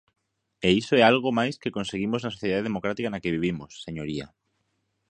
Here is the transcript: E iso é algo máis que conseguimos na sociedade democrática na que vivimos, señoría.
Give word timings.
E 0.67 0.69
iso 0.81 0.93
é 1.01 1.03
algo 1.11 1.29
máis 1.39 1.55
que 1.61 1.75
conseguimos 1.77 2.21
na 2.21 2.33
sociedade 2.35 2.67
democrática 2.69 3.11
na 3.11 3.21
que 3.23 3.35
vivimos, 3.37 3.71
señoría. 3.85 4.25